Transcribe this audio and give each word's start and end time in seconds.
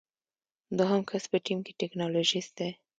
دوهم 0.77 1.01
کس 1.09 1.23
په 1.31 1.37
ټیم 1.45 1.59
کې 1.65 1.73
ټیکنالوژیست 1.79 2.51
دی. 2.59 2.71